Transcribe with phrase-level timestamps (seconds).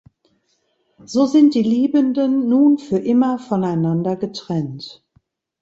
[1.05, 5.03] So sind die Liebenden nun für immer voneinander getrennt.